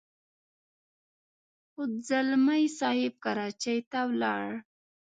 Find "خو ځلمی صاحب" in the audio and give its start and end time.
1.71-3.13